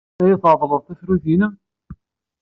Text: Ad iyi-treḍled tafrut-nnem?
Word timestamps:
Ad 0.19 0.23
iyi-treḍled 0.25 0.83
tafrut-nnem? 0.83 1.53